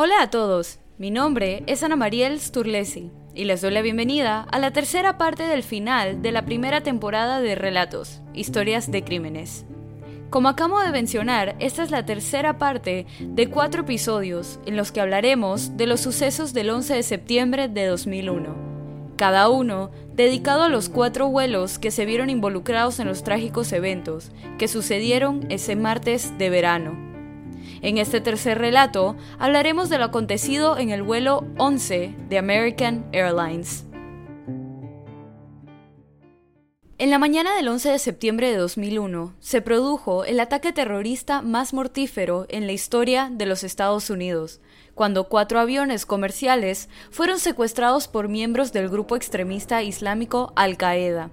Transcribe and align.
Hola 0.00 0.22
a 0.22 0.30
todos, 0.30 0.78
mi 0.96 1.10
nombre 1.10 1.64
es 1.66 1.82
Ana 1.82 1.96
Mariel 1.96 2.38
Sturlesi 2.38 3.10
y 3.34 3.46
les 3.46 3.62
doy 3.62 3.72
la 3.72 3.82
bienvenida 3.82 4.42
a 4.42 4.60
la 4.60 4.70
tercera 4.70 5.18
parte 5.18 5.42
del 5.42 5.64
final 5.64 6.22
de 6.22 6.30
la 6.30 6.44
primera 6.44 6.84
temporada 6.84 7.40
de 7.40 7.56
Relatos, 7.56 8.20
Historias 8.32 8.92
de 8.92 9.02
Crímenes. 9.02 9.66
Como 10.30 10.48
acabo 10.48 10.78
de 10.78 10.92
mencionar, 10.92 11.56
esta 11.58 11.82
es 11.82 11.90
la 11.90 12.06
tercera 12.06 12.58
parte 12.58 13.06
de 13.18 13.50
cuatro 13.50 13.80
episodios 13.82 14.60
en 14.66 14.76
los 14.76 14.92
que 14.92 15.00
hablaremos 15.00 15.76
de 15.76 15.88
los 15.88 15.98
sucesos 16.00 16.54
del 16.54 16.70
11 16.70 16.94
de 16.94 17.02
septiembre 17.02 17.66
de 17.66 17.86
2001, 17.86 18.54
cada 19.16 19.48
uno 19.48 19.90
dedicado 20.14 20.62
a 20.62 20.68
los 20.68 20.88
cuatro 20.88 21.26
vuelos 21.28 21.80
que 21.80 21.90
se 21.90 22.06
vieron 22.06 22.30
involucrados 22.30 23.00
en 23.00 23.08
los 23.08 23.24
trágicos 23.24 23.72
eventos 23.72 24.30
que 24.58 24.68
sucedieron 24.68 25.46
ese 25.50 25.74
martes 25.74 26.38
de 26.38 26.50
verano. 26.50 27.17
En 27.82 27.98
este 27.98 28.20
tercer 28.20 28.58
relato 28.58 29.16
hablaremos 29.38 29.88
de 29.88 29.98
lo 29.98 30.04
acontecido 30.04 30.78
en 30.78 30.90
el 30.90 31.02
vuelo 31.02 31.44
11 31.58 32.14
de 32.28 32.38
American 32.38 33.06
Airlines. 33.12 33.84
En 37.00 37.10
la 37.10 37.18
mañana 37.18 37.54
del 37.54 37.68
11 37.68 37.90
de 37.90 37.98
septiembre 38.00 38.50
de 38.50 38.56
2001 38.56 39.36
se 39.38 39.62
produjo 39.62 40.24
el 40.24 40.40
ataque 40.40 40.72
terrorista 40.72 41.42
más 41.42 41.72
mortífero 41.72 42.46
en 42.48 42.66
la 42.66 42.72
historia 42.72 43.30
de 43.32 43.46
los 43.46 43.62
Estados 43.62 44.10
Unidos, 44.10 44.60
cuando 44.96 45.28
cuatro 45.28 45.60
aviones 45.60 46.06
comerciales 46.06 46.88
fueron 47.12 47.38
secuestrados 47.38 48.08
por 48.08 48.28
miembros 48.28 48.72
del 48.72 48.88
grupo 48.88 49.14
extremista 49.14 49.80
islámico 49.84 50.52
Al-Qaeda. 50.56 51.30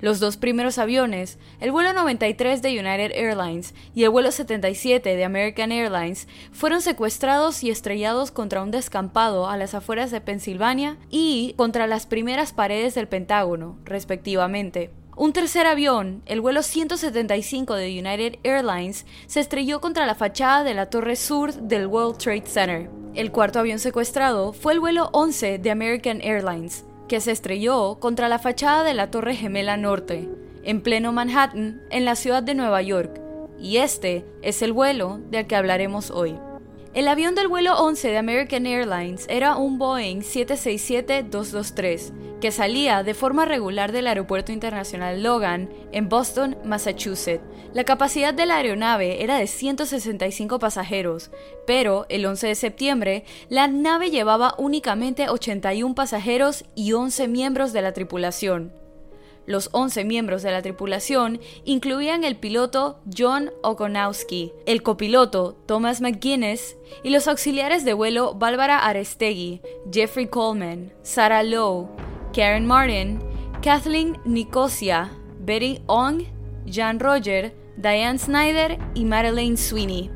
Los 0.00 0.20
dos 0.20 0.36
primeros 0.36 0.78
aviones, 0.78 1.38
el 1.60 1.72
vuelo 1.72 1.92
93 1.92 2.62
de 2.62 2.70
United 2.70 3.12
Airlines 3.14 3.74
y 3.94 4.04
el 4.04 4.10
vuelo 4.10 4.30
77 4.30 5.16
de 5.16 5.24
American 5.24 5.72
Airlines, 5.72 6.28
fueron 6.52 6.82
secuestrados 6.82 7.64
y 7.64 7.70
estrellados 7.70 8.30
contra 8.30 8.62
un 8.62 8.70
descampado 8.70 9.48
a 9.48 9.56
las 9.56 9.74
afueras 9.74 10.10
de 10.10 10.20
Pensilvania 10.20 10.98
y 11.10 11.54
contra 11.56 11.86
las 11.86 12.06
primeras 12.06 12.52
paredes 12.52 12.94
del 12.94 13.08
Pentágono, 13.08 13.78
respectivamente. 13.84 14.90
Un 15.16 15.32
tercer 15.32 15.66
avión, 15.66 16.22
el 16.26 16.42
vuelo 16.42 16.62
175 16.62 17.74
de 17.74 17.88
United 17.88 18.38
Airlines, 18.42 19.06
se 19.26 19.40
estrelló 19.40 19.80
contra 19.80 20.04
la 20.04 20.14
fachada 20.14 20.62
de 20.62 20.74
la 20.74 20.90
torre 20.90 21.16
sur 21.16 21.54
del 21.54 21.86
World 21.86 22.18
Trade 22.18 22.44
Center. 22.44 22.90
El 23.14 23.32
cuarto 23.32 23.58
avión 23.58 23.78
secuestrado 23.78 24.52
fue 24.52 24.74
el 24.74 24.80
vuelo 24.80 25.08
11 25.14 25.56
de 25.56 25.70
American 25.70 26.20
Airlines, 26.20 26.84
que 27.08 27.20
se 27.20 27.32
estrelló 27.32 27.98
contra 28.00 28.28
la 28.28 28.38
fachada 28.38 28.82
de 28.82 28.94
la 28.94 29.10
Torre 29.10 29.34
Gemela 29.34 29.76
Norte, 29.76 30.28
en 30.62 30.80
pleno 30.80 31.12
Manhattan, 31.12 31.82
en 31.90 32.04
la 32.04 32.16
ciudad 32.16 32.42
de 32.42 32.54
Nueva 32.54 32.82
York, 32.82 33.20
y 33.58 33.78
este 33.78 34.24
es 34.42 34.62
el 34.62 34.72
vuelo 34.72 35.20
del 35.30 35.46
que 35.46 35.56
hablaremos 35.56 36.10
hoy. 36.10 36.36
El 36.96 37.06
avión 37.08 37.34
del 37.34 37.48
vuelo 37.48 37.78
11 37.78 38.08
de 38.08 38.16
American 38.16 38.64
Airlines 38.64 39.26
era 39.28 39.56
un 39.56 39.76
Boeing 39.76 40.20
767-223 40.20 42.40
que 42.40 42.50
salía 42.50 43.02
de 43.02 43.12
forma 43.12 43.44
regular 43.44 43.92
del 43.92 44.06
Aeropuerto 44.06 44.50
Internacional 44.50 45.22
Logan 45.22 45.68
en 45.92 46.08
Boston, 46.08 46.56
Massachusetts. 46.64 47.44
La 47.74 47.84
capacidad 47.84 48.32
de 48.32 48.46
la 48.46 48.56
aeronave 48.56 49.22
era 49.22 49.36
de 49.36 49.46
165 49.46 50.58
pasajeros, 50.58 51.30
pero 51.66 52.06
el 52.08 52.24
11 52.24 52.46
de 52.46 52.54
septiembre 52.54 53.24
la 53.50 53.68
nave 53.68 54.10
llevaba 54.10 54.54
únicamente 54.56 55.28
81 55.28 55.94
pasajeros 55.94 56.64
y 56.74 56.94
11 56.94 57.28
miembros 57.28 57.74
de 57.74 57.82
la 57.82 57.92
tripulación. 57.92 58.72
Los 59.46 59.70
11 59.72 60.04
miembros 60.04 60.42
de 60.42 60.50
la 60.50 60.60
tripulación 60.60 61.40
incluían 61.64 62.24
el 62.24 62.36
piloto 62.36 62.98
John 63.16 63.52
Okonowski, 63.62 64.52
el 64.66 64.82
copiloto 64.82 65.56
Thomas 65.66 66.00
McGuinness 66.00 66.76
y 67.04 67.10
los 67.10 67.28
auxiliares 67.28 67.84
de 67.84 67.92
vuelo 67.92 68.34
Bárbara 68.34 68.78
Arestegui, 68.78 69.62
Jeffrey 69.92 70.26
Coleman, 70.26 70.92
Sarah 71.02 71.44
Lowe, 71.44 71.88
Karen 72.34 72.66
Martin, 72.66 73.20
Kathleen 73.62 74.18
Nicosia, 74.24 75.12
Betty 75.38 75.80
Ong, 75.86 76.24
Jan 76.66 76.98
Roger, 76.98 77.54
Diane 77.76 78.18
Snyder 78.18 78.78
y 78.94 79.04
Madeleine 79.04 79.56
Sweeney. 79.56 80.15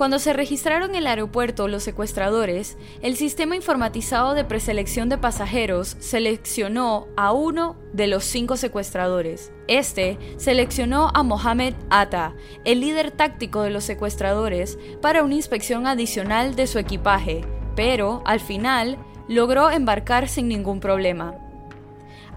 Cuando 0.00 0.18
se 0.18 0.32
registraron 0.32 0.92
en 0.92 0.96
el 0.96 1.06
aeropuerto 1.06 1.68
los 1.68 1.82
secuestradores, 1.82 2.78
el 3.02 3.16
sistema 3.16 3.54
informatizado 3.54 4.32
de 4.32 4.46
preselección 4.46 5.10
de 5.10 5.18
pasajeros 5.18 5.98
seleccionó 5.98 7.06
a 7.18 7.32
uno 7.32 7.76
de 7.92 8.06
los 8.06 8.24
cinco 8.24 8.56
secuestradores. 8.56 9.52
Este 9.68 10.16
seleccionó 10.38 11.10
a 11.12 11.22
Mohamed 11.22 11.74
Atta, 11.90 12.34
el 12.64 12.80
líder 12.80 13.10
táctico 13.10 13.60
de 13.60 13.68
los 13.68 13.84
secuestradores, 13.84 14.78
para 15.02 15.22
una 15.22 15.34
inspección 15.34 15.86
adicional 15.86 16.56
de 16.56 16.66
su 16.66 16.78
equipaje, 16.78 17.42
pero 17.76 18.22
al 18.24 18.40
final 18.40 18.96
logró 19.28 19.70
embarcar 19.70 20.30
sin 20.30 20.48
ningún 20.48 20.80
problema. 20.80 21.49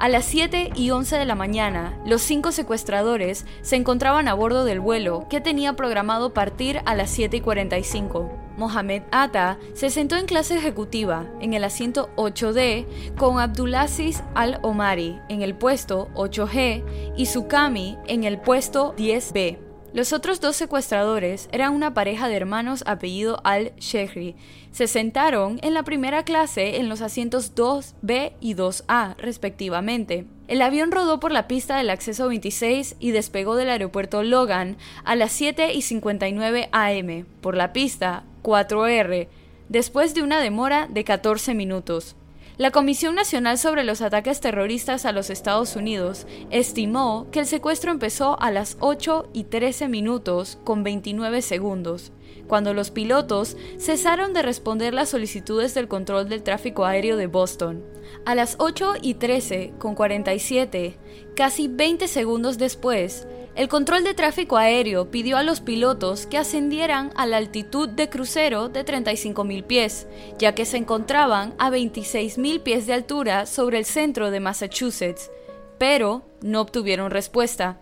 A 0.04 0.10
las 0.10 0.26
7 0.26 0.72
y 0.76 0.90
11 0.90 1.18
de 1.18 1.24
la 1.24 1.34
mañana, 1.34 1.98
los 2.06 2.22
cinco 2.22 2.52
secuestradores 2.52 3.46
se 3.62 3.78
encontraban 3.78 4.28
a 4.28 4.34
bordo 4.34 4.66
del 4.66 4.82
vuelo 4.82 5.28
que 5.30 5.40
tenía 5.40 5.78
programado 5.78 6.34
partir 6.34 6.82
a 6.84 6.94
las 6.94 7.10
7 7.10 7.38
y 7.38 7.40
45. 7.40 8.30
Mohamed 8.58 9.04
Atta 9.12 9.60
se 9.74 9.90
sentó 9.90 10.18
en 10.18 10.26
clase 10.26 10.58
ejecutiva 10.58 11.26
en 11.40 11.54
el 11.54 11.64
asiento 11.64 12.10
8D 12.18 13.16
con 13.16 13.40
Abdulaziz 13.40 14.24
Al-Omari 14.36 15.22
en 15.30 15.42
el 15.42 15.56
puesto 15.56 16.10
8G 16.16 17.14
y 17.16 17.26
Sukami 17.26 17.98
en 18.06 18.26
el 18.26 18.42
puesto 18.42 18.94
10B. 18.98 19.73
Los 19.94 20.12
otros 20.12 20.42
dos 20.42 20.56
secuestradores 20.56 21.48
eran 21.52 21.72
una 21.72 21.94
pareja 21.94 22.28
de 22.28 22.36
hermanos 22.36 22.84
apellido 22.88 23.40
Al-Shehri. 23.44 24.36
Se 24.72 24.88
sentaron 24.88 25.60
en 25.62 25.76
la 25.76 25.84
primera 25.84 26.24
clase 26.24 26.78
en 26.78 26.90
los 26.90 27.02
asientos 27.02 27.54
2B 27.54 28.34
y 28.42 28.56
2A, 28.56 29.16
respectivamente. 29.18 30.26
El 30.48 30.64
avión 30.64 30.92
rodó 30.92 31.20
por 31.20 31.32
la 31.32 31.48
pista 31.48 31.78
del 31.78 31.92
acceso 31.92 32.28
26 32.28 32.96
y 33.00 33.12
despegó 33.12 33.56
del 33.56 33.70
aeropuerto 33.70 34.24
Logan 34.24 34.78
a 35.04 35.16
las 35.16 35.32
7 35.32 35.74
y 35.74 35.84
59 35.84 36.70
am 36.72 37.26
por 37.42 37.56
la 37.56 37.72
pista 37.72 38.24
4R, 38.42 39.28
después 39.70 40.16
de 40.16 40.24
una 40.24 40.42
demora 40.42 40.88
de 40.88 41.04
14 41.04 41.54
minutos. 41.54 42.16
La 42.58 42.70
Comisión 42.70 43.16
Nacional 43.16 43.58
sobre 43.58 43.84
los 43.84 44.02
Ataques 44.02 44.40
Terroristas 44.40 45.06
a 45.06 45.12
los 45.12 45.32
Estados 45.32 45.76
Unidos 45.76 46.28
estimó 46.52 47.26
que 47.32 47.40
el 47.40 47.48
secuestro 47.48 47.90
empezó 47.90 48.40
a 48.40 48.52
las 48.52 48.78
8 48.80 49.30
y 49.34 49.46
13 49.46 49.88
minutos 49.88 50.60
con 50.64 50.84
29 50.84 51.42
segundos, 51.42 52.12
cuando 52.48 52.76
los 52.76 52.92
pilotos 52.92 53.58
cesaron 53.80 54.34
de 54.34 54.44
responder 54.44 54.94
las 54.94 55.10
solicitudes 55.10 55.74
del 55.74 55.88
control 55.88 56.30
del 56.30 56.44
tráfico 56.44 56.86
aéreo 56.86 57.18
de 57.18 57.26
Boston. 57.26 57.84
A 58.24 58.36
las 58.36 58.58
8 58.60 58.98
y 59.02 59.16
13 59.16 59.74
con 59.80 59.96
47, 59.96 61.00
casi 61.36 61.68
20 61.68 62.08
segundos 62.08 62.60
después, 62.60 63.26
el 63.56 63.68
control 63.68 64.04
de 64.04 64.16
tráfico 64.16 64.58
aéreo 64.58 65.12
pidió 65.12 65.38
a 65.38 65.44
los 65.44 65.62
pilotos 65.62 66.26
que 66.26 66.40
ascendieran 66.40 67.12
a 67.16 67.28
la 67.28 67.38
altitud 67.38 67.88
de 67.88 68.10
crucero 68.10 68.68
de 68.68 68.84
35.000 68.84 69.64
pies, 69.64 70.08
ya 70.40 70.56
que 70.56 70.66
se 70.66 70.78
encontraban 70.78 71.54
a 71.60 71.70
26.000 71.70 72.64
pies 72.64 72.88
de 72.88 72.94
altura 72.94 73.46
sobre 73.46 73.78
el 73.78 73.86
centro 73.86 74.32
de 74.32 74.40
Massachusetts, 74.40 75.30
pero 75.78 76.24
no 76.42 76.62
obtuvieron 76.62 77.12
respuesta. 77.12 77.80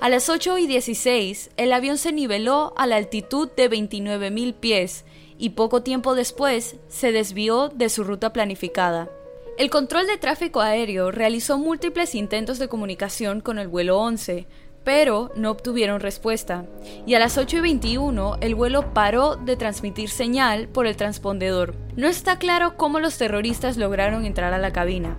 A 0.00 0.08
las 0.08 0.30
8 0.30 0.56
y 0.58 0.66
16, 0.66 1.50
el 1.56 1.72
avión 1.72 1.98
se 1.98 2.12
niveló 2.12 2.72
a 2.76 2.86
la 2.86 2.96
altitud 2.96 3.50
de 3.56 3.70
29.000 3.70 4.54
pies 4.54 5.04
y 5.36 5.50
poco 5.50 5.82
tiempo 5.82 6.14
después 6.14 6.76
se 6.88 7.12
desvió 7.12 7.68
de 7.68 7.90
su 7.90 8.04
ruta 8.04 8.32
planificada. 8.32 9.10
El 9.58 9.70
control 9.70 10.06
de 10.06 10.16
tráfico 10.16 10.60
aéreo 10.60 11.10
realizó 11.10 11.58
múltiples 11.58 12.14
intentos 12.14 12.58
de 12.58 12.68
comunicación 12.68 13.40
con 13.40 13.58
el 13.58 13.68
vuelo 13.68 13.98
11, 13.98 14.46
pero 14.84 15.32
no 15.34 15.50
obtuvieron 15.50 16.00
respuesta, 16.00 16.66
y 17.06 17.14
a 17.14 17.18
las 17.18 17.38
8 17.38 17.56
y 17.56 17.60
21 17.60 18.36
el 18.40 18.54
vuelo 18.54 18.92
paró 18.92 19.36
de 19.36 19.56
transmitir 19.56 20.10
señal 20.10 20.68
por 20.68 20.86
el 20.86 20.96
transpondedor. 20.96 21.74
No 21.96 22.06
está 22.06 22.38
claro 22.38 22.76
cómo 22.76 23.00
los 23.00 23.16
terroristas 23.16 23.76
lograron 23.76 24.26
entrar 24.26 24.52
a 24.52 24.58
la 24.58 24.72
cabina. 24.72 25.16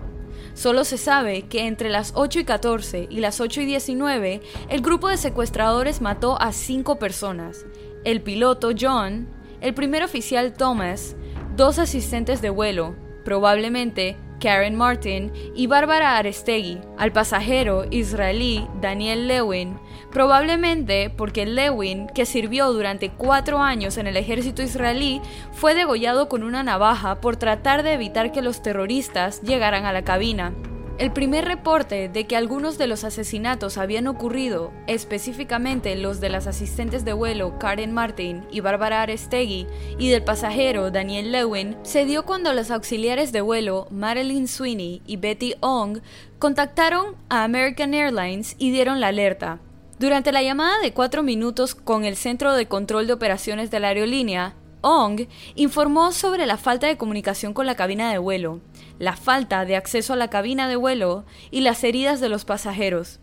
Solo 0.54 0.84
se 0.84 0.96
sabe 0.96 1.42
que 1.42 1.66
entre 1.66 1.90
las 1.90 2.12
8 2.14 2.40
y 2.40 2.44
14 2.44 3.08
y 3.10 3.20
las 3.20 3.40
8 3.40 3.62
y 3.62 3.66
19 3.66 4.40
el 4.70 4.80
grupo 4.80 5.08
de 5.08 5.18
secuestradores 5.18 6.00
mató 6.00 6.40
a 6.40 6.52
cinco 6.52 6.98
personas, 6.98 7.66
el 8.04 8.22
piloto 8.22 8.70
John, 8.78 9.28
el 9.60 9.74
primer 9.74 10.02
oficial 10.02 10.52
Thomas, 10.52 11.16
dos 11.56 11.78
asistentes 11.78 12.40
de 12.40 12.50
vuelo, 12.50 12.94
probablemente 13.24 14.16
Karen 14.40 14.74
Martin 14.74 15.32
y 15.54 15.66
Bárbara 15.66 16.16
Arestegui, 16.16 16.78
al 16.98 17.12
pasajero 17.12 17.84
israelí 17.90 18.66
Daniel 18.80 19.28
Lewin, 19.28 19.78
probablemente 20.10 21.10
porque 21.10 21.46
Lewin, 21.46 22.06
que 22.08 22.26
sirvió 22.26 22.72
durante 22.72 23.10
cuatro 23.10 23.58
años 23.58 23.96
en 23.98 24.06
el 24.06 24.16
ejército 24.16 24.62
israelí, 24.62 25.20
fue 25.52 25.74
degollado 25.74 26.28
con 26.28 26.42
una 26.42 26.62
navaja 26.62 27.20
por 27.20 27.36
tratar 27.36 27.82
de 27.82 27.94
evitar 27.94 28.32
que 28.32 28.42
los 28.42 28.62
terroristas 28.62 29.42
llegaran 29.42 29.84
a 29.84 29.92
la 29.92 30.02
cabina. 30.02 30.52
El 30.98 31.12
primer 31.12 31.44
reporte 31.44 32.08
de 32.08 32.26
que 32.26 32.36
algunos 32.36 32.78
de 32.78 32.86
los 32.86 33.04
asesinatos 33.04 33.76
habían 33.76 34.06
ocurrido, 34.06 34.72
específicamente 34.86 35.94
los 35.94 36.20
de 36.20 36.30
las 36.30 36.46
asistentes 36.46 37.04
de 37.04 37.12
vuelo 37.12 37.58
Karen 37.58 37.92
Martin 37.92 38.46
y 38.50 38.60
Barbara 38.60 39.02
Arestegui 39.02 39.66
y 39.98 40.08
del 40.08 40.24
pasajero 40.24 40.90
Daniel 40.90 41.32
Lewin, 41.32 41.76
se 41.82 42.06
dio 42.06 42.24
cuando 42.24 42.54
los 42.54 42.70
auxiliares 42.70 43.30
de 43.30 43.42
vuelo 43.42 43.88
Marilyn 43.90 44.48
Sweeney 44.48 45.02
y 45.06 45.18
Betty 45.18 45.54
Ong 45.60 46.00
contactaron 46.38 47.14
a 47.28 47.44
American 47.44 47.92
Airlines 47.92 48.56
y 48.56 48.70
dieron 48.70 48.98
la 48.98 49.08
alerta. 49.08 49.58
Durante 49.98 50.32
la 50.32 50.42
llamada 50.42 50.78
de 50.80 50.94
cuatro 50.94 51.22
minutos 51.22 51.74
con 51.74 52.06
el 52.06 52.16
Centro 52.16 52.54
de 52.54 52.68
Control 52.68 53.06
de 53.06 53.12
Operaciones 53.12 53.70
de 53.70 53.80
la 53.80 53.88
aerolínea, 53.88 54.54
Ong 54.86 55.26
informó 55.56 56.12
sobre 56.12 56.46
la 56.46 56.56
falta 56.56 56.86
de 56.86 56.96
comunicación 56.96 57.52
con 57.54 57.66
la 57.66 57.74
cabina 57.74 58.12
de 58.12 58.18
vuelo, 58.18 58.60
la 59.00 59.16
falta 59.16 59.64
de 59.64 59.74
acceso 59.74 60.12
a 60.12 60.16
la 60.16 60.30
cabina 60.30 60.68
de 60.68 60.76
vuelo 60.76 61.24
y 61.50 61.62
las 61.62 61.82
heridas 61.82 62.20
de 62.20 62.28
los 62.28 62.44
pasajeros. 62.44 63.18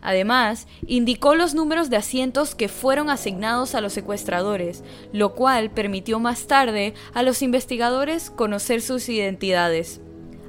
Además, 0.00 0.66
indicó 0.86 1.34
los 1.34 1.54
números 1.54 1.90
de 1.90 1.98
asientos 1.98 2.54
que 2.54 2.68
fueron 2.68 3.10
asignados 3.10 3.74
a 3.74 3.82
los 3.82 3.92
secuestradores, 3.92 4.84
lo 5.12 5.34
cual 5.34 5.70
permitió 5.70 6.18
más 6.18 6.46
tarde 6.46 6.94
a 7.12 7.22
los 7.22 7.42
investigadores 7.42 8.30
conocer 8.30 8.80
sus 8.80 9.06
identidades. 9.10 10.00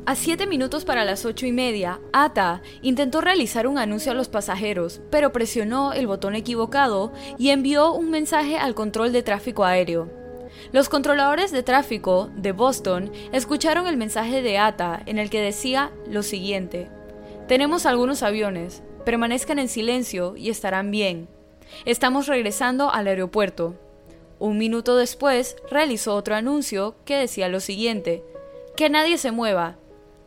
A 0.06 0.16
siete 0.16 0.48
minutos 0.48 0.86
para 0.86 1.04
las 1.04 1.26
ocho 1.26 1.46
y 1.46 1.52
media, 1.52 2.00
ATA 2.14 2.62
intentó 2.82 3.20
realizar 3.20 3.68
un 3.68 3.78
anuncio 3.78 4.14
a 4.14 4.16
los 4.16 4.30
pasajeros, 4.30 5.02
pero 5.12 5.34
presionó 5.34 5.92
el 5.92 6.08
botón 6.08 6.36
equivocado 6.36 7.12
y 7.38 7.50
envió 7.50 7.92
un 7.92 8.10
mensaje 8.12 8.58
al 8.58 8.76
control 8.76 9.12
de 9.12 9.24
tráfico 9.24 9.66
aéreo. 9.66 10.23
Los 10.72 10.90
controladores 10.90 11.52
de 11.52 11.64
tráfico 11.64 12.30
de 12.36 12.52
Boston 12.52 13.12
escucharon 13.32 13.88
el 13.88 13.98
mensaje 13.98 14.42
de 14.42 14.58
ATA 14.58 15.02
en 15.06 15.20
el 15.20 15.30
que 15.30 15.42
decía 15.42 15.92
lo 16.08 16.24
siguiente. 16.24 16.90
Tenemos 17.48 17.86
algunos 17.86 18.24
aviones, 18.24 18.82
permanezcan 19.06 19.60
en 19.60 19.68
silencio 19.68 20.36
y 20.38 20.50
estarán 20.50 20.92
bien. 20.92 21.28
Estamos 21.86 22.28
regresando 22.28 22.92
al 22.92 23.08
aeropuerto. 23.08 23.76
Un 24.40 24.58
minuto 24.58 24.96
después 24.96 25.56
realizó 25.70 26.16
otro 26.16 26.36
anuncio 26.36 26.96
que 27.06 27.18
decía 27.18 27.50
lo 27.50 27.60
siguiente. 27.60 28.24
Que 28.76 28.90
nadie 28.90 29.18
se 29.18 29.32
mueva. 29.32 29.78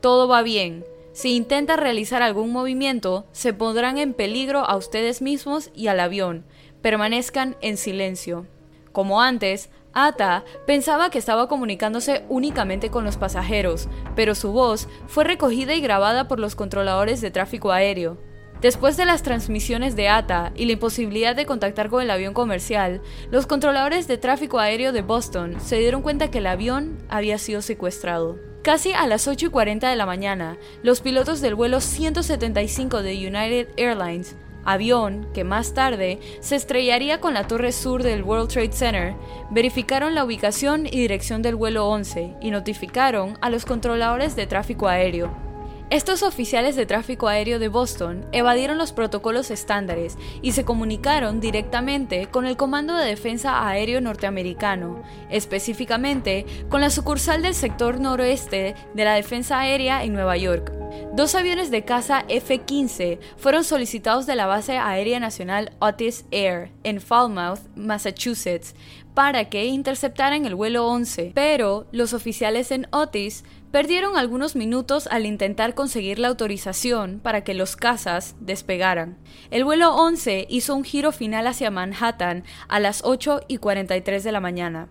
Todo 0.00 0.28
va 0.28 0.42
bien. 0.42 0.84
Si 1.12 1.34
intenta 1.34 1.76
realizar 1.76 2.22
algún 2.22 2.52
movimiento, 2.52 3.24
se 3.32 3.54
pondrán 3.54 3.96
en 3.98 4.12
peligro 4.12 4.60
a 4.60 4.76
ustedes 4.76 5.22
mismos 5.22 5.70
y 5.74 5.86
al 5.86 6.00
avión. 6.00 6.44
Permanezcan 6.82 7.56
en 7.62 7.78
silencio. 7.78 8.46
Como 8.92 9.20
antes, 9.20 9.70
Ata 9.98 10.44
pensaba 10.66 11.08
que 11.08 11.18
estaba 11.18 11.48
comunicándose 11.48 12.26
únicamente 12.28 12.90
con 12.90 13.06
los 13.06 13.16
pasajeros, 13.16 13.88
pero 14.14 14.34
su 14.34 14.52
voz 14.52 14.88
fue 15.06 15.24
recogida 15.24 15.74
y 15.74 15.80
grabada 15.80 16.28
por 16.28 16.38
los 16.38 16.54
controladores 16.54 17.22
de 17.22 17.30
tráfico 17.30 17.72
aéreo. 17.72 18.18
Después 18.60 18.98
de 18.98 19.06
las 19.06 19.22
transmisiones 19.22 19.96
de 19.96 20.10
ATA 20.10 20.52
y 20.54 20.66
la 20.66 20.72
imposibilidad 20.72 21.34
de 21.34 21.46
contactar 21.46 21.88
con 21.88 22.02
el 22.02 22.10
avión 22.10 22.34
comercial, 22.34 23.00
los 23.30 23.46
controladores 23.46 24.06
de 24.06 24.18
tráfico 24.18 24.58
aéreo 24.58 24.92
de 24.92 25.00
Boston 25.00 25.56
se 25.62 25.78
dieron 25.78 26.02
cuenta 26.02 26.30
que 26.30 26.38
el 26.38 26.46
avión 26.46 26.98
había 27.08 27.38
sido 27.38 27.62
secuestrado. 27.62 28.38
Casi 28.62 28.92
a 28.92 29.06
las 29.06 29.26
8 29.26 29.46
y 29.46 29.48
40 29.48 29.88
de 29.88 29.96
la 29.96 30.04
mañana, 30.04 30.58
los 30.82 31.00
pilotos 31.00 31.40
del 31.40 31.54
vuelo 31.54 31.80
175 31.80 33.00
de 33.02 33.14
United 33.14 33.68
Airlines 33.78 34.36
avión 34.66 35.28
que 35.32 35.44
más 35.44 35.72
tarde 35.72 36.18
se 36.40 36.56
estrellaría 36.56 37.20
con 37.20 37.34
la 37.34 37.46
torre 37.46 37.72
sur 37.72 38.02
del 38.02 38.22
World 38.22 38.50
Trade 38.50 38.72
Center, 38.72 39.14
verificaron 39.50 40.14
la 40.14 40.24
ubicación 40.24 40.86
y 40.86 41.00
dirección 41.00 41.40
del 41.40 41.56
vuelo 41.56 41.88
11 41.88 42.34
y 42.40 42.50
notificaron 42.50 43.38
a 43.40 43.48
los 43.48 43.64
controladores 43.64 44.36
de 44.36 44.46
tráfico 44.46 44.88
aéreo. 44.88 45.46
Estos 45.88 46.24
oficiales 46.24 46.74
de 46.74 46.84
tráfico 46.84 47.28
aéreo 47.28 47.60
de 47.60 47.68
Boston 47.68 48.26
evadieron 48.32 48.76
los 48.76 48.92
protocolos 48.92 49.52
estándares 49.52 50.18
y 50.42 50.50
se 50.50 50.64
comunicaron 50.64 51.38
directamente 51.38 52.26
con 52.26 52.44
el 52.44 52.56
Comando 52.56 52.96
de 52.96 53.06
Defensa 53.06 53.68
Aéreo 53.68 54.00
norteamericano, 54.00 55.04
específicamente 55.30 56.44
con 56.68 56.80
la 56.80 56.90
sucursal 56.90 57.40
del 57.40 57.54
sector 57.54 58.00
noroeste 58.00 58.74
de 58.94 59.04
la 59.04 59.14
Defensa 59.14 59.60
Aérea 59.60 60.02
en 60.02 60.12
Nueva 60.12 60.36
York. 60.36 60.75
Dos 61.12 61.34
aviones 61.34 61.70
de 61.70 61.84
caza 61.84 62.24
F-15 62.28 63.18
fueron 63.36 63.64
solicitados 63.64 64.26
de 64.26 64.36
la 64.36 64.46
base 64.46 64.78
aérea 64.78 65.18
nacional 65.18 65.72
Otis 65.78 66.26
Air 66.30 66.72
en 66.84 67.00
Falmouth, 67.00 67.60
Massachusetts, 67.74 68.74
para 69.14 69.46
que 69.46 69.64
interceptaran 69.64 70.44
el 70.44 70.54
vuelo 70.54 70.86
11, 70.86 71.32
pero 71.34 71.86
los 71.90 72.12
oficiales 72.12 72.70
en 72.70 72.86
Otis 72.92 73.44
perdieron 73.70 74.18
algunos 74.18 74.56
minutos 74.56 75.06
al 75.06 75.24
intentar 75.24 75.74
conseguir 75.74 76.18
la 76.18 76.28
autorización 76.28 77.20
para 77.20 77.42
que 77.42 77.54
los 77.54 77.76
cazas 77.76 78.36
despegaran. 78.40 79.16
El 79.50 79.64
vuelo 79.64 79.94
11 79.94 80.46
hizo 80.50 80.74
un 80.74 80.84
giro 80.84 81.12
final 81.12 81.46
hacia 81.46 81.70
Manhattan 81.70 82.44
a 82.68 82.78
las 82.78 83.02
8 83.04 83.40
y 83.48 83.56
43 83.56 84.22
de 84.22 84.32
la 84.32 84.40
mañana. 84.40 84.88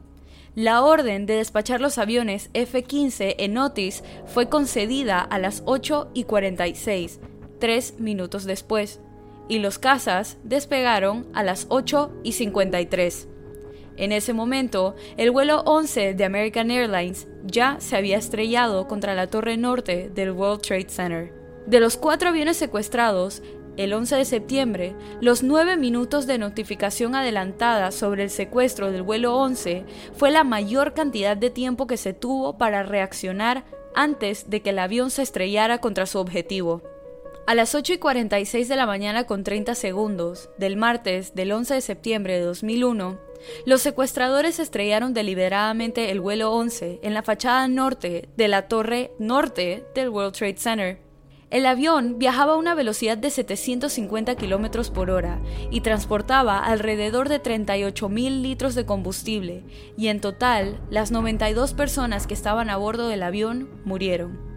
La 0.56 0.86
orden 0.86 1.26
de 1.26 1.36
despachar 1.36 1.82
los 1.82 1.98
aviones 1.98 2.50
F-15 2.54 3.36
en 3.40 3.58
Otis 3.58 4.06
fue 4.26 4.48
concedida 4.48 5.20
a 5.20 5.38
las 5.38 5.62
8 5.66 6.12
y 6.14 6.24
46, 6.24 7.20
tres 7.60 8.00
minutos 8.00 8.46
después, 8.46 9.02
y 9.50 9.60
los 9.60 9.80
cazas 9.80 10.38
despegaron 10.46 11.28
a 11.34 11.44
las 11.44 11.66
8 11.68 12.22
y 12.24 12.32
53. 12.32 13.28
En 13.98 14.14
ese 14.14 14.32
momento, 14.32 14.96
el 15.18 15.32
vuelo 15.32 15.62
11 15.66 16.14
de 16.14 16.24
American 16.24 16.72
Airlines 16.72 17.28
ya 17.44 17.76
se 17.82 17.98
había 17.98 18.18
estrellado 18.18 18.88
contra 18.88 19.14
la 19.14 19.28
torre 19.28 19.58
norte 19.58 20.10
del 20.16 20.32
World 20.32 20.62
Trade 20.62 20.88
Center. 20.88 21.34
De 21.66 21.82
los 21.82 21.98
cuatro 21.98 22.30
aviones 22.30 22.56
secuestrados, 22.56 23.44
el 23.78 23.94
11 23.94 24.16
de 24.16 24.26
septiembre, 24.26 24.96
los 25.22 25.44
nueve 25.44 25.78
minutos 25.78 26.28
de 26.28 26.38
notificación 26.38 27.16
adelantada 27.16 27.92
sobre 27.92 28.24
el 28.24 28.30
secuestro 28.30 28.92
del 28.92 29.04
vuelo 29.04 29.36
11 29.38 29.86
fue 30.14 30.32
la 30.32 30.44
mayor 30.44 30.94
cantidad 30.94 31.36
de 31.36 31.50
tiempo 31.50 31.88
que 31.88 31.98
se 31.98 32.14
tuvo 32.14 32.58
para 32.58 32.84
reaccionar 32.84 33.66
antes 33.94 34.50
de 34.50 34.62
que 34.62 34.72
el 34.72 34.80
avión 34.80 35.12
se 35.12 35.22
estrellara 35.22 35.80
contra 35.80 36.06
su 36.06 36.20
objetivo. 36.20 36.82
A 37.48 37.54
las 37.54 37.76
8 37.76 37.94
y 37.94 37.98
46 38.00 38.68
de 38.68 38.76
la 38.76 38.88
mañana 38.88 39.26
con 39.26 39.44
30 39.44 39.76
segundos 39.76 40.50
del 40.58 40.78
martes 40.78 41.36
del 41.36 41.52
11 41.52 41.76
de 41.76 41.82
septiembre 41.82 42.34
de 42.34 42.42
2001, 42.42 43.20
los 43.68 43.82
secuestradores 43.82 44.60
estrellaron 44.60 45.14
deliberadamente 45.14 46.10
el 46.10 46.22
vuelo 46.22 46.52
11 46.52 47.02
en 47.04 47.14
la 47.14 47.22
fachada 47.22 47.68
norte 47.68 48.30
de 48.36 48.48
la 48.48 48.68
torre 48.68 49.12
norte 49.20 49.86
del 49.94 50.10
World 50.10 50.34
Trade 50.34 50.58
Center. 50.58 51.05
El 51.52 51.68
avión 51.68 52.18
viajaba 52.18 52.54
a 52.54 52.58
una 52.58 52.74
velocidad 52.74 53.18
de 53.18 53.30
750 53.30 54.36
km 54.36 54.92
por 54.92 55.12
hora 55.12 55.40
y 55.70 55.82
transportaba 55.82 56.58
alrededor 56.60 57.30
de 57.30 57.42
38.000 57.42 58.42
litros 58.42 58.74
de 58.74 58.86
combustible, 58.86 59.64
y 59.96 60.08
en 60.08 60.22
total, 60.22 60.80
las 60.90 61.12
92 61.12 61.74
personas 61.74 62.26
que 62.26 62.34
estaban 62.34 62.72
a 62.72 62.78
bordo 62.78 63.08
del 63.08 63.22
avión 63.22 63.70
murieron. 63.86 64.55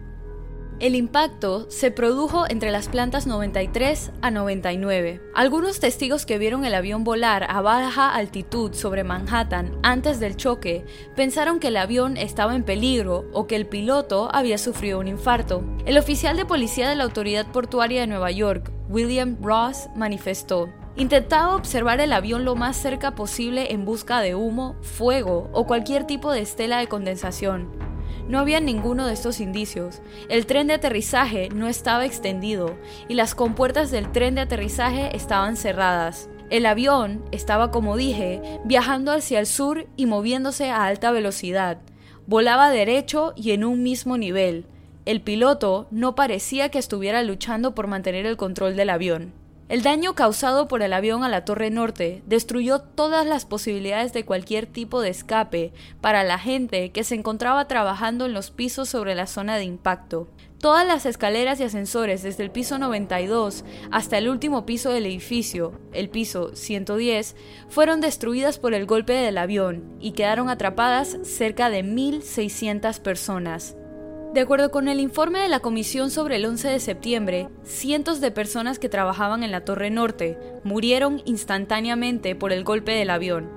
El 0.79 0.95
impacto 0.95 1.69
se 1.69 1.91
produjo 1.91 2.45
entre 2.49 2.71
las 2.71 2.87
plantas 2.87 3.27
93 3.27 4.11
a 4.21 4.31
99. 4.31 5.21
Algunos 5.35 5.81
testigos 5.81 6.25
que 6.25 6.37
vieron 6.37 6.63
el 6.63 6.73
avión 6.73 7.03
volar 7.03 7.45
a 7.49 7.59
baja 7.59 8.15
altitud 8.15 8.73
sobre 8.73 9.03
Manhattan 9.03 9.77
antes 9.83 10.21
del 10.21 10.37
choque 10.37 10.85
pensaron 11.17 11.59
que 11.59 11.67
el 11.67 11.75
avión 11.75 12.15
estaba 12.15 12.55
en 12.55 12.63
peligro 12.63 13.25
o 13.33 13.45
que 13.45 13.57
el 13.57 13.67
piloto 13.67 14.29
había 14.33 14.57
sufrido 14.57 14.99
un 14.99 15.09
infarto. 15.09 15.65
El 15.85 15.97
oficial 15.97 16.37
de 16.37 16.45
policía 16.45 16.87
de 16.87 16.95
la 16.95 17.03
Autoridad 17.03 17.51
Portuaria 17.51 17.99
de 17.99 18.07
Nueva 18.07 18.31
York, 18.31 18.71
William 18.87 19.37
Ross, 19.41 19.89
manifestó, 19.97 20.69
Intentaba 20.95 21.55
observar 21.55 22.01
el 22.01 22.11
avión 22.11 22.43
lo 22.43 22.55
más 22.55 22.75
cerca 22.75 23.15
posible 23.15 23.71
en 23.71 23.85
busca 23.85 24.19
de 24.21 24.35
humo, 24.35 24.75
fuego 24.81 25.49
o 25.53 25.65
cualquier 25.65 26.05
tipo 26.05 26.31
de 26.31 26.41
estela 26.41 26.79
de 26.79 26.87
condensación. 26.87 27.88
No 28.29 28.37
había 28.37 28.59
ninguno 28.59 29.07
de 29.07 29.13
estos 29.13 29.39
indicios. 29.39 30.03
El 30.29 30.45
tren 30.45 30.67
de 30.67 30.75
aterrizaje 30.75 31.49
no 31.49 31.67
estaba 31.67 32.05
extendido 32.05 32.77
y 33.07 33.15
las 33.15 33.33
compuertas 33.33 33.89
del 33.89 34.11
tren 34.11 34.35
de 34.35 34.41
aterrizaje 34.41 35.15
estaban 35.17 35.57
cerradas. 35.57 36.29
El 36.51 36.67
avión 36.67 37.25
estaba, 37.31 37.71
como 37.71 37.97
dije, 37.97 38.59
viajando 38.65 39.11
hacia 39.11 39.39
el 39.39 39.47
sur 39.47 39.87
y 39.97 40.05
moviéndose 40.05 40.69
a 40.69 40.85
alta 40.85 41.09
velocidad. 41.09 41.79
Volaba 42.27 42.69
derecho 42.69 43.33
y 43.35 43.49
en 43.49 43.63
un 43.63 43.81
mismo 43.81 44.15
nivel. 44.15 44.67
El 45.05 45.21
piloto 45.21 45.87
no 45.89 46.13
parecía 46.13 46.69
que 46.69 46.77
estuviera 46.77 47.23
luchando 47.23 47.73
por 47.73 47.87
mantener 47.87 48.27
el 48.27 48.37
control 48.37 48.75
del 48.75 48.91
avión. 48.91 49.33
El 49.69 49.83
daño 49.83 50.15
causado 50.15 50.67
por 50.67 50.81
el 50.81 50.93
avión 50.93 51.23
a 51.23 51.29
la 51.29 51.45
Torre 51.45 51.69
Norte 51.69 52.23
destruyó 52.25 52.79
todas 52.79 53.23
las 53.23 53.45
posibilidades 53.45 54.13
de 54.13 54.25
cualquier 54.25 54.65
tipo 54.65 54.99
de 54.99 55.09
escape 55.09 55.73
para 56.01 56.23
la 56.23 56.39
gente 56.39 56.91
que 56.91 57.03
se 57.03 57.13
encontraba 57.13 57.67
trabajando 57.67 58.25
en 58.25 58.33
los 58.33 58.49
pisos 58.49 58.89
sobre 58.89 59.13
la 59.13 59.27
zona 59.27 59.57
de 59.57 59.65
impacto. 59.65 60.27
Todas 60.57 60.87
las 60.87 61.05
escaleras 61.05 61.59
y 61.59 61.65
ascensores 61.65 62.23
desde 62.23 62.41
el 62.41 62.49
piso 62.49 62.79
92 62.79 63.63
hasta 63.91 64.17
el 64.17 64.27
último 64.27 64.65
piso 64.65 64.89
del 64.89 65.05
edificio, 65.05 65.79
el 65.93 66.09
piso 66.09 66.55
110, 66.55 67.35
fueron 67.69 68.01
destruidas 68.01 68.57
por 68.57 68.73
el 68.73 68.87
golpe 68.87 69.13
del 69.13 69.37
avión 69.37 69.95
y 69.99 70.13
quedaron 70.13 70.49
atrapadas 70.49 71.15
cerca 71.21 71.69
de 71.69 71.83
1.600 71.83 72.99
personas. 73.01 73.75
De 74.33 74.41
acuerdo 74.41 74.69
con 74.69 74.87
el 74.87 74.99
informe 74.99 75.39
de 75.39 75.49
la 75.49 75.59
Comisión 75.59 76.11
sobre 76.11 76.35
el 76.35 76.45
11 76.45 76.67
de 76.67 76.79
septiembre, 76.79 77.49
cientos 77.63 78.21
de 78.21 78.29
personas 78.29 78.77
que 78.77 78.87
trabajaban 78.87 79.41
en 79.41 79.49
la 79.49 79.65
Torre 79.65 79.89
Norte 79.89 80.37
murieron 80.63 81.23
instantáneamente 81.25 82.35
por 82.35 82.53
el 82.53 82.63
golpe 82.63 82.91
del 82.91 83.09
avión. 83.09 83.49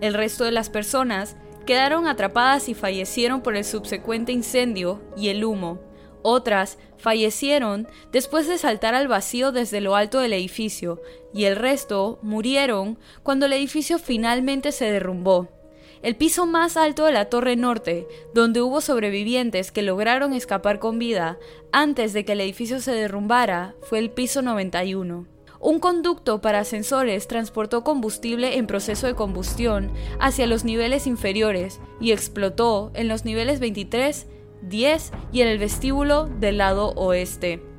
El 0.00 0.14
resto 0.14 0.44
de 0.44 0.52
las 0.52 0.70
personas 0.70 1.36
quedaron 1.66 2.06
atrapadas 2.06 2.68
y 2.68 2.74
fallecieron 2.74 3.42
por 3.42 3.56
el 3.56 3.64
subsecuente 3.64 4.30
incendio 4.30 5.02
y 5.16 5.30
el 5.30 5.44
humo. 5.44 5.80
Otras 6.22 6.78
fallecieron 6.96 7.88
después 8.12 8.46
de 8.46 8.56
saltar 8.56 8.94
al 8.94 9.08
vacío 9.08 9.50
desde 9.50 9.80
lo 9.80 9.96
alto 9.96 10.20
del 10.20 10.32
edificio, 10.32 11.02
y 11.34 11.44
el 11.44 11.56
resto 11.56 12.20
murieron 12.22 13.00
cuando 13.24 13.46
el 13.46 13.52
edificio 13.52 13.98
finalmente 13.98 14.70
se 14.70 14.92
derrumbó. 14.92 15.59
El 16.02 16.16
piso 16.16 16.46
más 16.46 16.78
alto 16.78 17.04
de 17.04 17.12
la 17.12 17.26
Torre 17.26 17.56
Norte, 17.56 18.08
donde 18.32 18.62
hubo 18.62 18.80
sobrevivientes 18.80 19.70
que 19.70 19.82
lograron 19.82 20.32
escapar 20.32 20.78
con 20.78 20.98
vida 20.98 21.38
antes 21.72 22.14
de 22.14 22.24
que 22.24 22.32
el 22.32 22.40
edificio 22.40 22.80
se 22.80 22.92
derrumbara, 22.92 23.74
fue 23.82 23.98
el 23.98 24.10
piso 24.10 24.40
91. 24.40 25.26
Un 25.60 25.78
conducto 25.78 26.40
para 26.40 26.60
ascensores 26.60 27.28
transportó 27.28 27.84
combustible 27.84 28.56
en 28.56 28.66
proceso 28.66 29.06
de 29.06 29.14
combustión 29.14 29.92
hacia 30.18 30.46
los 30.46 30.64
niveles 30.64 31.06
inferiores 31.06 31.80
y 32.00 32.12
explotó 32.12 32.90
en 32.94 33.06
los 33.08 33.26
niveles 33.26 33.60
23, 33.60 34.26
10 34.62 35.12
y 35.32 35.42
en 35.42 35.48
el 35.48 35.58
vestíbulo 35.58 36.26
del 36.26 36.56
lado 36.56 36.94
oeste 36.96 37.69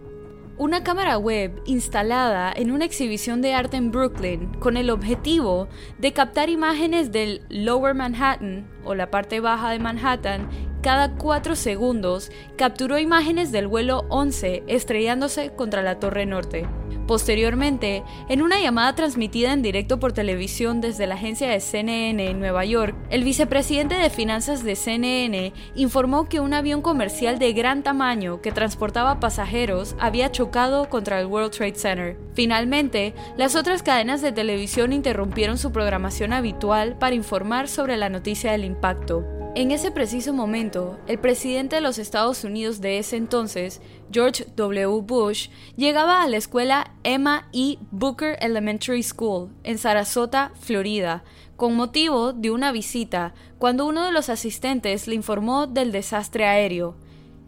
una 0.61 0.83
cámara 0.83 1.17
web 1.17 1.59
instalada 1.65 2.53
en 2.55 2.69
una 2.69 2.85
exhibición 2.85 3.41
de 3.41 3.55
arte 3.55 3.77
en 3.77 3.89
Brooklyn 3.89 4.53
con 4.59 4.77
el 4.77 4.91
objetivo 4.91 5.67
de 5.97 6.13
captar 6.13 6.51
imágenes 6.51 7.11
del 7.11 7.41
Lower 7.49 7.95
Manhattan 7.95 8.69
o 8.85 8.93
la 8.93 9.09
parte 9.09 9.39
baja 9.39 9.71
de 9.71 9.79
Manhattan 9.79 10.47
cada 10.81 11.11
cuatro 11.15 11.55
segundos, 11.55 12.31
capturó 12.57 12.97
imágenes 12.97 13.51
del 13.51 13.67
vuelo 13.67 14.05
11 14.09 14.63
estrellándose 14.67 15.51
contra 15.51 15.81
la 15.81 15.99
Torre 15.99 16.25
Norte. 16.25 16.67
Posteriormente, 17.07 18.03
en 18.29 18.41
una 18.41 18.61
llamada 18.61 18.95
transmitida 18.95 19.51
en 19.51 19.61
directo 19.61 19.99
por 19.99 20.13
televisión 20.13 20.79
desde 20.79 21.07
la 21.07 21.15
agencia 21.15 21.49
de 21.49 21.59
CNN 21.59 22.29
en 22.29 22.39
Nueva 22.39 22.63
York, 22.63 22.95
el 23.09 23.23
vicepresidente 23.23 23.95
de 23.95 24.09
finanzas 24.09 24.63
de 24.63 24.75
CNN 24.75 25.51
informó 25.75 26.29
que 26.29 26.39
un 26.39 26.53
avión 26.53 26.81
comercial 26.81 27.37
de 27.37 27.53
gran 27.53 27.83
tamaño 27.83 28.41
que 28.41 28.51
transportaba 28.51 29.19
pasajeros 29.19 29.95
había 29.99 30.31
chocado 30.31 30.89
contra 30.89 31.19
el 31.19 31.25
World 31.25 31.51
Trade 31.51 31.75
Center. 31.75 32.17
Finalmente, 32.33 33.13
las 33.35 33.55
otras 33.55 33.83
cadenas 33.83 34.21
de 34.21 34.31
televisión 34.31 34.93
interrumpieron 34.93 35.57
su 35.57 35.71
programación 35.71 36.31
habitual 36.31 36.97
para 36.97 37.15
informar 37.15 37.67
sobre 37.67 37.97
la 37.97 38.09
noticia 38.09 38.53
del 38.53 38.63
impacto. 38.63 39.40
En 39.53 39.71
ese 39.71 39.91
preciso 39.91 40.31
momento, 40.31 40.97
el 41.07 41.19
presidente 41.19 41.75
de 41.75 41.81
los 41.81 41.97
Estados 41.97 42.45
Unidos 42.45 42.79
de 42.79 42.99
ese 42.99 43.17
entonces, 43.17 43.81
George 44.09 44.45
W. 44.55 45.01
Bush, 45.01 45.49
llegaba 45.75 46.23
a 46.23 46.29
la 46.29 46.37
escuela 46.37 46.93
Emma 47.03 47.49
E. 47.51 47.77
Booker 47.91 48.37
Elementary 48.39 49.03
School 49.03 49.49
en 49.65 49.77
Sarasota, 49.77 50.53
Florida, 50.61 51.25
con 51.57 51.75
motivo 51.75 52.31
de 52.31 52.49
una 52.49 52.71
visita, 52.71 53.33
cuando 53.59 53.85
uno 53.85 54.05
de 54.05 54.13
los 54.13 54.29
asistentes 54.29 55.09
le 55.09 55.15
informó 55.15 55.67
del 55.67 55.91
desastre 55.91 56.45
aéreo. 56.45 56.95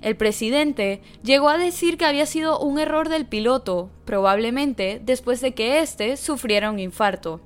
El 0.01 0.17
presidente 0.17 1.01
llegó 1.23 1.47
a 1.47 1.57
decir 1.57 1.97
que 1.97 2.03
había 2.03 2.25
sido 2.25 2.59
un 2.59 2.79
error 2.79 3.07
del 3.07 3.25
piloto, 3.25 3.89
probablemente 4.03 4.99
después 5.01 5.39
de 5.39 5.53
que 5.53 5.79
éste 5.79 6.17
sufriera 6.17 6.69
un 6.69 6.79
infarto. 6.79 7.39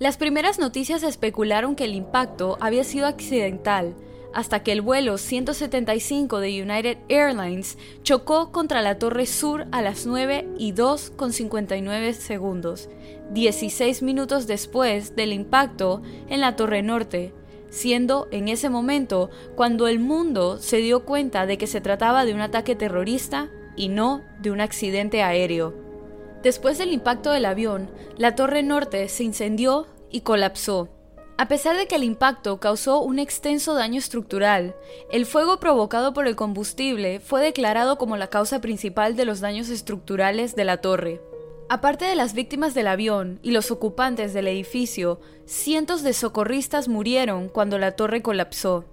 Las 0.00 0.16
primeras 0.16 0.58
noticias 0.58 1.04
especularon 1.04 1.76
que 1.76 1.84
el 1.84 1.94
impacto 1.94 2.58
había 2.60 2.82
sido 2.82 3.06
accidental, 3.06 3.94
hasta 4.32 4.64
que 4.64 4.72
el 4.72 4.82
vuelo 4.82 5.18
175 5.18 6.40
de 6.40 6.62
United 6.62 6.98
Airlines 7.08 7.78
chocó 8.02 8.50
contra 8.50 8.82
la 8.82 8.98
Torre 8.98 9.26
Sur 9.26 9.66
a 9.70 9.82
las 9.82 10.04
9 10.04 10.48
y 10.58 10.72
2 10.72 11.10
con 11.10 11.32
59 11.32 12.12
segundos, 12.14 12.88
16 13.30 14.02
minutos 14.02 14.48
después 14.48 15.14
del 15.14 15.32
impacto 15.32 16.02
en 16.28 16.40
la 16.40 16.56
Torre 16.56 16.82
Norte, 16.82 17.32
siendo 17.70 18.26
en 18.32 18.48
ese 18.48 18.70
momento 18.70 19.30
cuando 19.54 19.86
el 19.86 20.00
mundo 20.00 20.58
se 20.58 20.78
dio 20.78 21.04
cuenta 21.04 21.46
de 21.46 21.56
que 21.56 21.68
se 21.68 21.80
trataba 21.80 22.24
de 22.24 22.34
un 22.34 22.40
ataque 22.40 22.74
terrorista 22.74 23.48
y 23.76 23.88
no 23.90 24.22
de 24.40 24.50
un 24.50 24.60
accidente 24.60 25.22
aéreo. 25.22 25.83
Después 26.44 26.76
del 26.76 26.92
impacto 26.92 27.30
del 27.30 27.46
avión, 27.46 27.90
la 28.18 28.34
torre 28.34 28.62
norte 28.62 29.08
se 29.08 29.24
incendió 29.24 29.86
y 30.10 30.20
colapsó. 30.20 30.90
A 31.38 31.48
pesar 31.48 31.74
de 31.78 31.86
que 31.86 31.96
el 31.96 32.04
impacto 32.04 32.60
causó 32.60 33.00
un 33.00 33.18
extenso 33.18 33.72
daño 33.72 33.98
estructural, 33.98 34.76
el 35.10 35.24
fuego 35.24 35.58
provocado 35.58 36.12
por 36.12 36.28
el 36.28 36.36
combustible 36.36 37.18
fue 37.18 37.40
declarado 37.40 37.96
como 37.96 38.18
la 38.18 38.28
causa 38.28 38.60
principal 38.60 39.16
de 39.16 39.24
los 39.24 39.40
daños 39.40 39.70
estructurales 39.70 40.54
de 40.54 40.64
la 40.66 40.76
torre. 40.76 41.22
Aparte 41.70 42.04
de 42.04 42.14
las 42.14 42.34
víctimas 42.34 42.74
del 42.74 42.88
avión 42.88 43.40
y 43.42 43.52
los 43.52 43.70
ocupantes 43.70 44.34
del 44.34 44.46
edificio, 44.46 45.20
cientos 45.46 46.02
de 46.02 46.12
socorristas 46.12 46.88
murieron 46.88 47.48
cuando 47.48 47.78
la 47.78 47.92
torre 47.92 48.20
colapsó. 48.20 48.84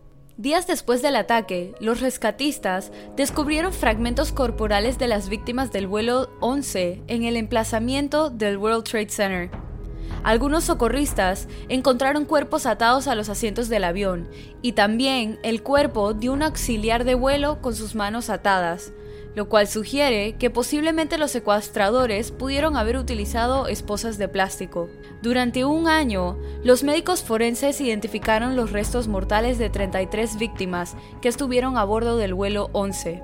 Días 0.42 0.66
después 0.66 1.04
del 1.04 1.18
ataque, 1.18 1.76
los 1.80 2.02
rescatistas 2.02 2.92
descubrieron 3.16 3.72
fragmentos 3.72 4.32
corporales 4.32 4.98
de 4.98 5.08
las 5.08 5.30
víctimas 5.30 5.72
del 5.72 5.86
vuelo 5.86 6.32
11 6.40 7.04
en 7.06 7.24
el 7.26 7.38
emplazamiento 7.38 8.32
del 8.32 8.58
World 8.58 8.84
Trade 8.86 9.10
Center. 9.10 9.52
Algunos 10.24 10.64
socorristas 10.64 11.48
encontraron 11.70 12.26
cuerpos 12.26 12.66
atados 12.66 13.08
a 13.08 13.14
los 13.14 13.30
asientos 13.30 13.70
del 13.70 13.84
avión 13.84 14.32
y 14.64 14.72
también 14.72 15.38
el 15.44 15.62
cuerpo 15.62 16.16
de 16.16 16.32
un 16.32 16.42
auxiliar 16.42 17.04
de 17.04 17.14
vuelo 17.14 17.62
con 17.62 17.76
sus 17.76 17.94
manos 17.94 18.32
atadas, 18.32 18.94
lo 19.36 19.48
cual 19.48 19.68
sugiere 19.68 20.34
que 20.34 20.50
posiblemente 20.50 21.18
los 21.18 21.32
secuestradores 21.32 22.32
pudieron 22.32 22.76
haber 22.76 22.98
utilizado 22.98 23.68
esposas 23.68 24.18
de 24.18 24.28
plástico. 24.28 24.90
Durante 25.22 25.66
un 25.66 25.88
año, 25.88 26.38
los 26.64 26.84
médicos 26.84 27.24
forenses 27.24 27.80
identificaron 27.80 28.56
los 28.56 28.72
restos 28.72 29.08
mortales 29.08 29.58
de 29.58 29.70
33 29.70 30.38
víctimas 30.38 30.96
que 31.22 31.30
estuvieron 31.30 31.78
a 31.78 31.84
bordo 31.84 32.18
del 32.18 32.34
vuelo 32.34 32.70
11. 32.74 33.22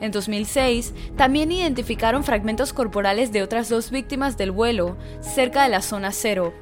En 0.00 0.10
2006, 0.10 0.92
también 1.16 1.52
identificaron 1.52 2.24
fragmentos 2.24 2.72
corporales 2.72 3.32
de 3.32 3.42
otras 3.42 3.68
dos 3.68 3.90
víctimas 3.90 4.36
del 4.36 4.50
vuelo 4.50 4.96
cerca 5.20 5.64
de 5.64 5.68
la 5.68 5.82
zona 5.82 6.12
cero, 6.12 6.52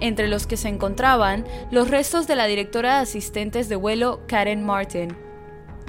entre 0.00 0.28
los 0.28 0.46
que 0.46 0.56
se 0.56 0.68
encontraban 0.68 1.44
los 1.70 1.90
restos 1.90 2.26
de 2.26 2.36
la 2.36 2.46
directora 2.46 2.96
de 2.96 3.02
asistentes 3.02 3.68
de 3.68 3.76
vuelo 3.76 4.20
Karen 4.26 4.64
Martin. 4.64 5.25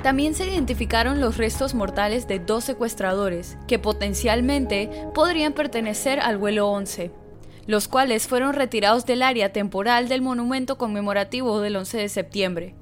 También 0.03 0.35
se 0.35 0.47
identificaron 0.47 1.19
los 1.19 1.37
restos 1.37 1.73
mortales 1.73 2.27
de 2.27 2.39
dos 2.39 2.63
secuestradores, 2.63 3.57
que 3.67 3.79
potencialmente 3.79 4.89
podrían 5.13 5.53
pertenecer 5.53 6.19
al 6.19 6.37
vuelo 6.37 6.69
11, 6.69 7.11
los 7.65 7.87
cuales 7.87 8.27
fueron 8.27 8.53
retirados 8.53 9.05
del 9.05 9.23
área 9.23 9.51
temporal 9.51 10.07
del 10.07 10.21
monumento 10.21 10.77
conmemorativo 10.77 11.59
del 11.61 11.75
11 11.75 11.97
de 11.97 12.09
septiembre. 12.09 12.75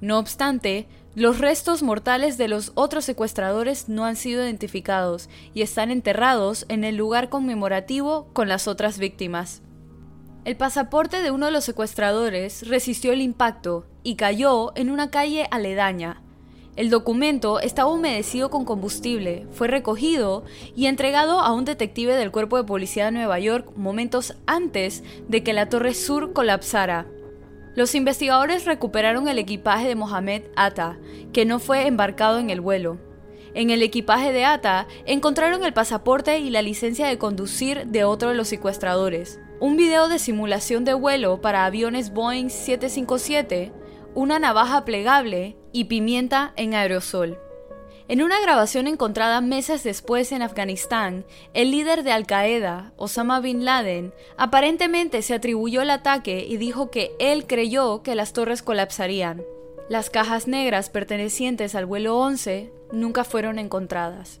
No 0.00 0.18
obstante, 0.18 0.88
los 1.14 1.38
restos 1.38 1.82
mortales 1.82 2.36
de 2.36 2.48
los 2.48 2.72
otros 2.74 3.06
secuestradores 3.06 3.88
no 3.88 4.04
han 4.04 4.16
sido 4.16 4.44
identificados 4.44 5.30
y 5.54 5.62
están 5.62 5.90
enterrados 5.90 6.66
en 6.68 6.84
el 6.84 6.96
lugar 6.96 7.30
conmemorativo 7.30 8.28
con 8.34 8.48
las 8.48 8.68
otras 8.68 8.98
víctimas. 8.98 9.62
El 10.44 10.56
pasaporte 10.56 11.22
de 11.22 11.30
uno 11.30 11.46
de 11.46 11.52
los 11.52 11.64
secuestradores 11.64 12.68
resistió 12.68 13.12
el 13.12 13.22
impacto 13.22 13.86
y 14.02 14.16
cayó 14.16 14.72
en 14.76 14.90
una 14.90 15.10
calle 15.10 15.48
aledaña, 15.50 16.22
el 16.76 16.90
documento 16.90 17.58
estaba 17.58 17.90
humedecido 17.90 18.50
con 18.50 18.66
combustible, 18.66 19.46
fue 19.50 19.66
recogido 19.66 20.44
y 20.74 20.86
entregado 20.86 21.40
a 21.40 21.52
un 21.54 21.64
detective 21.64 22.14
del 22.14 22.30
Cuerpo 22.30 22.58
de 22.58 22.64
Policía 22.64 23.06
de 23.06 23.12
Nueva 23.12 23.38
York 23.38 23.72
momentos 23.76 24.36
antes 24.46 25.02
de 25.26 25.42
que 25.42 25.54
la 25.54 25.70
Torre 25.70 25.94
Sur 25.94 26.34
colapsara. 26.34 27.06
Los 27.74 27.94
investigadores 27.94 28.66
recuperaron 28.66 29.26
el 29.26 29.38
equipaje 29.38 29.88
de 29.88 29.94
Mohamed 29.94 30.42
Atta, 30.54 30.98
que 31.32 31.46
no 31.46 31.58
fue 31.58 31.86
embarcado 31.86 32.38
en 32.38 32.50
el 32.50 32.60
vuelo. 32.60 32.98
En 33.54 33.70
el 33.70 33.82
equipaje 33.82 34.32
de 34.32 34.44
Atta 34.44 34.86
encontraron 35.06 35.64
el 35.64 35.72
pasaporte 35.72 36.40
y 36.40 36.50
la 36.50 36.60
licencia 36.60 37.06
de 37.06 37.16
conducir 37.16 37.86
de 37.86 38.04
otro 38.04 38.28
de 38.28 38.34
los 38.34 38.48
secuestradores. 38.48 39.40
Un 39.60 39.78
video 39.78 40.08
de 40.08 40.18
simulación 40.18 40.84
de 40.84 40.92
vuelo 40.92 41.40
para 41.40 41.64
aviones 41.64 42.12
Boeing 42.12 42.50
757 42.50 43.72
una 44.16 44.38
navaja 44.38 44.86
plegable 44.86 45.58
y 45.72 45.84
pimienta 45.84 46.54
en 46.56 46.74
aerosol. 46.74 47.38
En 48.08 48.22
una 48.22 48.40
grabación 48.40 48.86
encontrada 48.86 49.42
meses 49.42 49.84
después 49.84 50.32
en 50.32 50.40
Afganistán, 50.40 51.26
el 51.52 51.70
líder 51.70 52.02
de 52.02 52.12
Al-Qaeda, 52.12 52.94
Osama 52.96 53.40
Bin 53.40 53.66
Laden, 53.66 54.14
aparentemente 54.38 55.20
se 55.20 55.34
atribuyó 55.34 55.82
el 55.82 55.90
ataque 55.90 56.46
y 56.48 56.56
dijo 56.56 56.90
que 56.90 57.12
él 57.18 57.46
creyó 57.46 58.02
que 58.02 58.14
las 58.14 58.32
torres 58.32 58.62
colapsarían. 58.62 59.44
Las 59.90 60.08
cajas 60.08 60.48
negras 60.48 60.88
pertenecientes 60.88 61.74
al 61.74 61.84
vuelo 61.84 62.18
11 62.18 62.72
nunca 62.92 63.22
fueron 63.22 63.58
encontradas. 63.58 64.40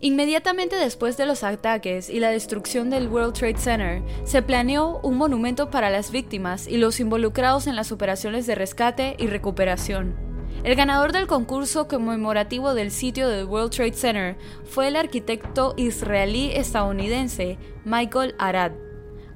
Inmediatamente 0.00 0.76
después 0.76 1.16
de 1.16 1.24
los 1.24 1.42
ataques 1.42 2.10
y 2.10 2.20
la 2.20 2.28
destrucción 2.28 2.90
del 2.90 3.08
World 3.08 3.32
Trade 3.32 3.56
Center, 3.56 4.02
se 4.24 4.42
planeó 4.42 5.00
un 5.02 5.16
monumento 5.16 5.70
para 5.70 5.88
las 5.88 6.10
víctimas 6.10 6.66
y 6.66 6.76
los 6.76 7.00
involucrados 7.00 7.66
en 7.66 7.76
las 7.76 7.92
operaciones 7.92 8.46
de 8.46 8.56
rescate 8.56 9.16
y 9.18 9.26
recuperación. 9.26 10.14
El 10.64 10.74
ganador 10.74 11.12
del 11.12 11.26
concurso 11.26 11.88
conmemorativo 11.88 12.74
del 12.74 12.90
sitio 12.90 13.28
del 13.28 13.46
World 13.46 13.70
Trade 13.70 13.94
Center 13.94 14.36
fue 14.64 14.88
el 14.88 14.96
arquitecto 14.96 15.72
israelí-estadounidense 15.78 17.58
Michael 17.84 18.34
Arad. 18.38 18.72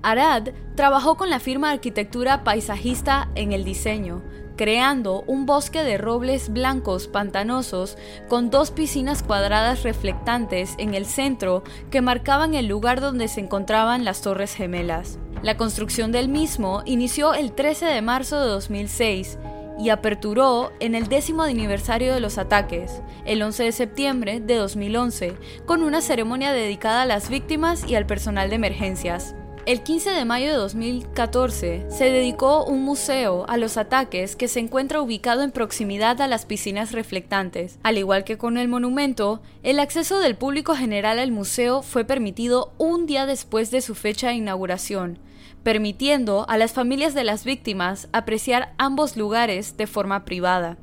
Arad 0.02 0.50
trabajó 0.76 1.16
con 1.16 1.30
la 1.30 1.40
firma 1.40 1.70
arquitectura 1.70 2.44
paisajista 2.44 3.30
en 3.34 3.52
el 3.52 3.64
diseño, 3.64 4.22
creando 4.60 5.24
un 5.26 5.46
bosque 5.46 5.82
de 5.82 5.96
robles 5.96 6.50
blancos 6.50 7.08
pantanosos 7.08 7.96
con 8.28 8.50
dos 8.50 8.70
piscinas 8.70 9.22
cuadradas 9.22 9.84
reflectantes 9.84 10.74
en 10.76 10.92
el 10.92 11.06
centro 11.06 11.64
que 11.90 12.02
marcaban 12.02 12.52
el 12.52 12.66
lugar 12.66 13.00
donde 13.00 13.28
se 13.28 13.40
encontraban 13.40 14.04
las 14.04 14.20
Torres 14.20 14.54
Gemelas. 14.54 15.18
La 15.42 15.56
construcción 15.56 16.12
del 16.12 16.28
mismo 16.28 16.82
inició 16.84 17.32
el 17.32 17.52
13 17.52 17.86
de 17.86 18.02
marzo 18.02 18.38
de 18.38 18.48
2006 18.48 19.38
y 19.78 19.88
aperturó 19.88 20.72
en 20.78 20.94
el 20.94 21.08
décimo 21.08 21.44
aniversario 21.44 22.12
de 22.12 22.20
los 22.20 22.36
ataques, 22.36 23.00
el 23.24 23.40
11 23.40 23.64
de 23.64 23.72
septiembre 23.72 24.40
de 24.40 24.56
2011, 24.56 25.36
con 25.64 25.82
una 25.82 26.02
ceremonia 26.02 26.52
dedicada 26.52 27.00
a 27.00 27.06
las 27.06 27.30
víctimas 27.30 27.88
y 27.88 27.94
al 27.94 28.04
personal 28.04 28.50
de 28.50 28.56
emergencias. 28.56 29.34
El 29.66 29.82
15 29.82 30.10
de 30.10 30.24
mayo 30.24 30.46
de 30.46 30.54
2014 30.54 31.84
se 31.90 32.04
dedicó 32.10 32.64
un 32.64 32.82
museo 32.82 33.44
a 33.46 33.58
los 33.58 33.76
ataques 33.76 34.34
que 34.34 34.48
se 34.48 34.58
encuentra 34.58 35.02
ubicado 35.02 35.42
en 35.42 35.50
proximidad 35.50 36.22
a 36.22 36.28
las 36.28 36.46
piscinas 36.46 36.92
reflectantes. 36.92 37.78
Al 37.82 37.98
igual 37.98 38.24
que 38.24 38.38
con 38.38 38.56
el 38.56 38.68
monumento, 38.68 39.42
el 39.62 39.78
acceso 39.78 40.18
del 40.18 40.34
público 40.34 40.74
general 40.74 41.18
al 41.18 41.30
museo 41.30 41.82
fue 41.82 42.04
permitido 42.04 42.72
un 42.78 43.04
día 43.04 43.26
después 43.26 43.70
de 43.70 43.82
su 43.82 43.94
fecha 43.94 44.28
de 44.28 44.36
inauguración, 44.36 45.18
permitiendo 45.62 46.46
a 46.48 46.56
las 46.56 46.72
familias 46.72 47.12
de 47.12 47.24
las 47.24 47.44
víctimas 47.44 48.08
apreciar 48.12 48.72
ambos 48.78 49.18
lugares 49.18 49.76
de 49.76 49.86
forma 49.86 50.24
privada. 50.24 50.78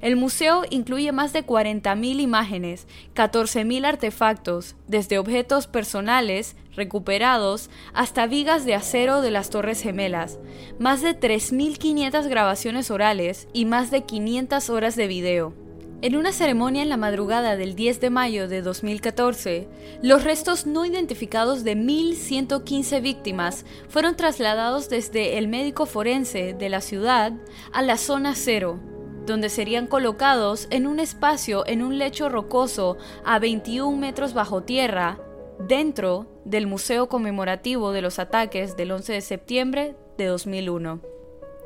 El 0.00 0.16
museo 0.16 0.62
incluye 0.70 1.12
más 1.12 1.32
de 1.32 1.46
40.000 1.46 2.20
imágenes, 2.20 2.86
14.000 3.14 3.86
artefactos, 3.86 4.74
desde 4.88 5.18
objetos 5.18 5.66
personales 5.66 6.56
recuperados 6.76 7.70
hasta 7.92 8.26
vigas 8.26 8.64
de 8.64 8.74
acero 8.74 9.22
de 9.22 9.30
las 9.30 9.50
Torres 9.50 9.82
Gemelas, 9.82 10.38
más 10.78 11.02
de 11.02 11.18
3.500 11.18 12.28
grabaciones 12.28 12.90
orales 12.90 13.48
y 13.52 13.64
más 13.64 13.90
de 13.90 14.04
500 14.04 14.70
horas 14.70 14.96
de 14.96 15.06
video. 15.06 15.66
En 16.02 16.14
una 16.14 16.30
ceremonia 16.30 16.82
en 16.82 16.90
la 16.90 16.98
madrugada 16.98 17.56
del 17.56 17.74
10 17.74 18.00
de 18.00 18.10
mayo 18.10 18.48
de 18.48 18.60
2014, 18.60 19.66
los 20.02 20.24
restos 20.24 20.66
no 20.66 20.84
identificados 20.84 21.64
de 21.64 21.74
1.115 21.74 23.00
víctimas 23.00 23.64
fueron 23.88 24.14
trasladados 24.14 24.90
desde 24.90 25.38
el 25.38 25.48
médico 25.48 25.86
forense 25.86 26.52
de 26.52 26.68
la 26.68 26.82
ciudad 26.82 27.32
a 27.72 27.80
la 27.80 27.96
zona 27.96 28.34
cero, 28.34 28.78
donde 29.24 29.48
serían 29.48 29.86
colocados 29.86 30.68
en 30.70 30.86
un 30.86 31.00
espacio 31.00 31.66
en 31.66 31.82
un 31.82 31.96
lecho 31.96 32.28
rocoso 32.28 32.98
a 33.24 33.38
21 33.38 33.96
metros 33.96 34.34
bajo 34.34 34.62
tierra, 34.62 35.18
dentro 35.58 36.26
del 36.44 36.66
Museo 36.66 37.08
Conmemorativo 37.08 37.92
de 37.92 38.02
los 38.02 38.18
Ataques 38.18 38.76
del 38.76 38.92
11 38.92 39.14
de 39.14 39.20
septiembre 39.20 39.94
de 40.18 40.26
2001. 40.26 41.00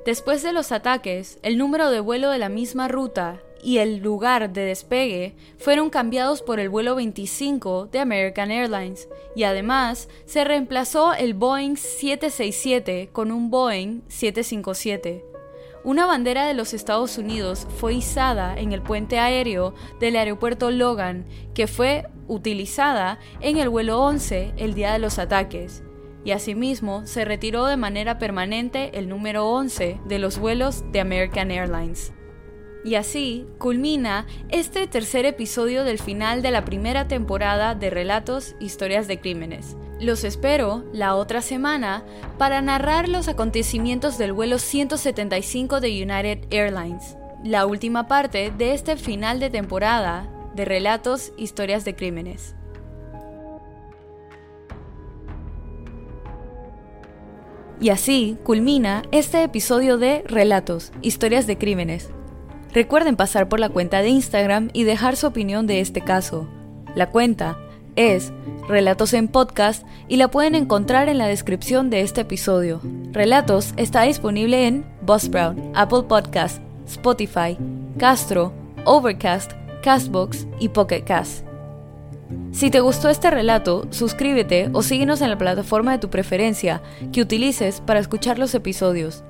Después 0.04 0.42
de 0.42 0.52
los 0.52 0.72
ataques, 0.72 1.38
el 1.42 1.58
número 1.58 1.90
de 1.90 2.00
vuelo 2.00 2.30
de 2.30 2.38
la 2.38 2.48
misma 2.48 2.88
ruta 2.88 3.42
y 3.62 3.78
el 3.78 3.98
lugar 3.98 4.50
de 4.50 4.62
despegue 4.62 5.34
fueron 5.58 5.90
cambiados 5.90 6.40
por 6.40 6.58
el 6.58 6.70
vuelo 6.70 6.94
25 6.94 7.86
de 7.92 7.98
American 7.98 8.50
Airlines 8.50 9.08
y 9.36 9.42
además 9.42 10.08
se 10.24 10.44
reemplazó 10.44 11.12
el 11.12 11.34
Boeing 11.34 11.76
767 11.76 13.10
con 13.12 13.30
un 13.30 13.50
Boeing 13.50 14.00
757. 14.08 15.24
Una 15.82 16.04
bandera 16.06 16.46
de 16.46 16.54
los 16.54 16.74
Estados 16.74 17.16
Unidos 17.16 17.66
fue 17.78 17.94
izada 17.94 18.58
en 18.58 18.72
el 18.72 18.82
puente 18.82 19.18
aéreo 19.18 19.74
del 19.98 20.16
aeropuerto 20.16 20.70
Logan, 20.70 21.24
que 21.54 21.66
fue 21.66 22.06
utilizada 22.30 23.18
en 23.40 23.58
el 23.58 23.68
vuelo 23.68 24.00
11 24.00 24.54
el 24.56 24.74
día 24.74 24.92
de 24.92 25.00
los 25.00 25.18
ataques, 25.18 25.82
y 26.24 26.30
asimismo 26.30 27.06
se 27.06 27.24
retiró 27.24 27.66
de 27.66 27.76
manera 27.76 28.18
permanente 28.18 28.98
el 28.98 29.08
número 29.08 29.48
11 29.48 30.00
de 30.04 30.18
los 30.18 30.38
vuelos 30.38 30.84
de 30.92 31.00
American 31.00 31.50
Airlines. 31.50 32.12
Y 32.84 32.94
así 32.94 33.46
culmina 33.58 34.26
este 34.48 34.86
tercer 34.86 35.26
episodio 35.26 35.84
del 35.84 35.98
final 35.98 36.40
de 36.40 36.50
la 36.50 36.64
primera 36.64 37.08
temporada 37.08 37.74
de 37.74 37.90
Relatos, 37.90 38.54
Historias 38.58 39.06
de 39.06 39.20
Crímenes. 39.20 39.76
Los 40.00 40.24
espero 40.24 40.84
la 40.92 41.14
otra 41.14 41.42
semana 41.42 42.04
para 42.38 42.62
narrar 42.62 43.08
los 43.08 43.28
acontecimientos 43.28 44.16
del 44.16 44.32
vuelo 44.32 44.58
175 44.58 45.80
de 45.80 45.88
United 45.88 46.46
Airlines, 46.50 47.18
la 47.44 47.66
última 47.66 48.06
parte 48.06 48.50
de 48.56 48.72
este 48.72 48.96
final 48.96 49.40
de 49.40 49.50
temporada 49.50 50.30
de 50.60 50.66
Relatos, 50.66 51.32
Historias 51.38 51.86
de 51.86 51.96
Crímenes. 51.96 52.54
Y 57.80 57.88
así 57.88 58.36
culmina 58.44 59.00
este 59.10 59.42
episodio 59.42 59.96
de 59.96 60.22
Relatos, 60.26 60.92
Historias 61.00 61.46
de 61.46 61.56
Crímenes. 61.56 62.10
Recuerden 62.74 63.16
pasar 63.16 63.48
por 63.48 63.58
la 63.58 63.70
cuenta 63.70 64.02
de 64.02 64.10
Instagram 64.10 64.68
y 64.74 64.84
dejar 64.84 65.16
su 65.16 65.28
opinión 65.28 65.66
de 65.66 65.80
este 65.80 66.02
caso. 66.02 66.46
La 66.94 67.08
cuenta 67.08 67.56
es 67.96 68.30
Relatos 68.68 69.14
en 69.14 69.28
Podcast 69.28 69.86
y 70.08 70.16
la 70.16 70.28
pueden 70.28 70.54
encontrar 70.54 71.08
en 71.08 71.16
la 71.16 71.26
descripción 71.26 71.88
de 71.88 72.02
este 72.02 72.20
episodio. 72.20 72.82
Relatos 73.12 73.72
está 73.78 74.02
disponible 74.02 74.66
en 74.66 74.84
Buzzsprout, 75.00 75.56
Apple 75.74 76.02
Podcast, 76.02 76.60
Spotify, 76.86 77.56
Castro, 77.96 78.52
Overcast, 78.84 79.52
Castbox 79.82 80.46
y 80.58 80.68
Pocket 80.68 81.02
Cast. 81.02 81.44
Si 82.52 82.70
te 82.70 82.80
gustó 82.80 83.08
este 83.08 83.30
relato, 83.30 83.86
suscríbete 83.90 84.70
o 84.72 84.82
síguenos 84.82 85.20
en 85.20 85.30
la 85.30 85.38
plataforma 85.38 85.92
de 85.92 85.98
tu 85.98 86.10
preferencia 86.10 86.82
que 87.12 87.22
utilices 87.22 87.80
para 87.80 88.00
escuchar 88.00 88.38
los 88.38 88.54
episodios 88.54 89.24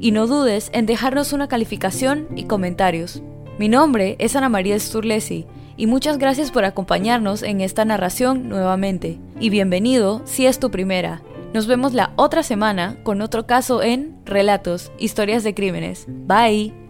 y 0.00 0.12
no 0.12 0.26
dudes 0.26 0.70
en 0.72 0.86
dejarnos 0.86 1.32
una 1.32 1.48
calificación 1.48 2.28
y 2.36 2.44
comentarios. 2.44 3.22
Mi 3.58 3.68
nombre 3.68 4.16
es 4.18 4.36
Ana 4.36 4.48
María 4.48 4.78
Sturlesi 4.78 5.46
y 5.76 5.86
muchas 5.86 6.18
gracias 6.18 6.50
por 6.50 6.64
acompañarnos 6.64 7.42
en 7.42 7.60
esta 7.60 7.84
narración 7.84 8.48
nuevamente. 8.48 9.18
Y 9.40 9.50
bienvenido 9.50 10.22
si 10.24 10.46
es 10.46 10.58
tu 10.58 10.70
primera. 10.70 11.22
Nos 11.54 11.66
vemos 11.66 11.94
la 11.94 12.12
otra 12.16 12.42
semana 12.42 12.96
con 13.02 13.22
otro 13.22 13.46
caso 13.46 13.82
en 13.82 14.18
Relatos, 14.24 14.92
Historias 14.98 15.44
de 15.44 15.54
Crímenes. 15.54 16.04
Bye. 16.08 16.87